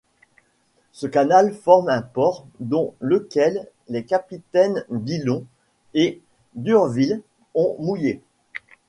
Ce 0.93 1.05
canal 1.05 1.53
forme 1.53 1.87
un 1.89 2.01
port 2.01 2.47
dans 2.59 2.95
lequel 3.01 3.67
les 3.87 4.03
capitaines 4.03 4.83
Dillon 4.89 5.45
et 5.93 6.19
d'Urville 6.55 7.21
ont 7.53 7.75
mouillé. 7.77 8.19